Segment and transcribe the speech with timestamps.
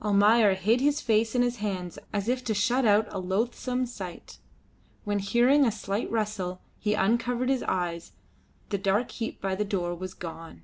[0.00, 4.38] Almayer hid his face in his hands as if to shut out a loathsome sight.
[5.02, 8.12] When, hearing a slight rustle, he uncovered his eyes,
[8.68, 10.62] the dark heap by the door was gone.